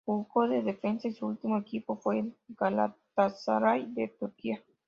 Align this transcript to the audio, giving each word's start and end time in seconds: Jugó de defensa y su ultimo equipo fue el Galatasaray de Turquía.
Jugó 0.03 0.47
de 0.49 0.63
defensa 0.63 1.07
y 1.07 1.13
su 1.13 1.27
ultimo 1.27 1.59
equipo 1.59 1.95
fue 1.95 2.21
el 2.21 2.35
Galatasaray 2.57 3.93
de 3.93 4.07
Turquía. 4.07 4.63